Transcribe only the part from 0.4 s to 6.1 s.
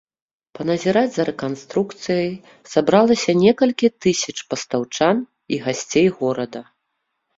Паназіраць за рэканструкцыяй сабралася некалькі тысяч пастаўчан і гасцей